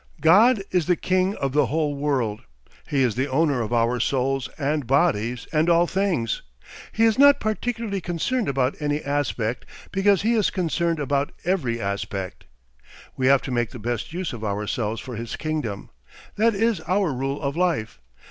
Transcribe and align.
God 0.19 0.63
is 0.71 0.87
the 0.87 0.95
king 0.95 1.35
of 1.35 1.51
the 1.51 1.67
whole 1.67 1.93
world, 1.93 2.41
he 2.87 3.03
is 3.03 3.13
the 3.13 3.27
owner 3.29 3.61
of 3.61 3.71
our 3.71 3.99
souls 3.99 4.47
and 4.57 4.87
bodies 4.87 5.47
and 5.53 5.69
all 5.69 5.85
things. 5.85 6.41
He 6.91 7.03
is 7.03 7.19
not 7.19 7.39
particularly 7.39 8.01
concerned 8.01 8.49
about 8.49 8.75
any 8.79 9.03
aspect, 9.03 9.67
because 9.91 10.23
he 10.23 10.33
is 10.33 10.49
concerned 10.49 10.99
about 10.99 11.31
every 11.45 11.79
aspect. 11.79 12.45
We 13.15 13.27
have 13.27 13.43
to 13.43 13.51
make 13.51 13.69
the 13.69 13.77
best 13.77 14.11
use 14.11 14.33
of 14.33 14.43
ourselves 14.43 14.99
for 14.99 15.15
his 15.15 15.35
kingdom; 15.35 15.91
that 16.35 16.55
is 16.55 16.81
our 16.87 17.13
rule 17.13 17.39
of 17.39 17.55
life. 17.55 18.01